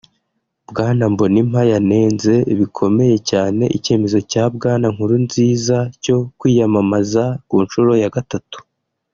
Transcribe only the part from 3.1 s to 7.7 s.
cyane icyemezo cya Bwana Nkurunziza cyo kwiyamamaza ku